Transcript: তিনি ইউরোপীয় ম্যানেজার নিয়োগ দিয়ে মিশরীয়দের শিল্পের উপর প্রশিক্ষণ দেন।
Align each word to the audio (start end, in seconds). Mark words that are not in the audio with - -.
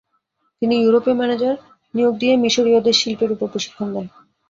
তিনি 0.61 0.75
ইউরোপীয় 0.77 1.15
ম্যানেজার 1.17 1.55
নিয়োগ 1.93 2.13
দিয়ে 2.21 2.33
মিশরীয়দের 2.43 2.95
শিল্পের 3.01 3.33
উপর 3.35 3.47
প্রশিক্ষণ 3.53 3.87
দেন। 3.93 4.05